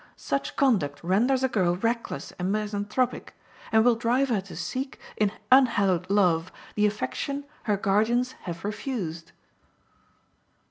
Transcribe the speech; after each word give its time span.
Such 0.17 0.55
conduct 0.55 1.03
renders 1.03 1.43
a 1.43 1.47
girl 1.47 1.75
reckless 1.75 2.31
and 2.39 2.51
misanthropic, 2.51 3.35
and 3.71 3.85
will 3.85 3.93
drive 3.93 4.29
her 4.29 4.41
to 4.41 4.55
seek, 4.55 4.99
in 5.15 5.31
unhallowed 5.51 6.09
love, 6.09 6.51
the 6.73 6.87
affection 6.87 7.45
her 7.65 7.77
guardians 7.77 8.31
have 8.45 8.65
refused. 8.65 9.31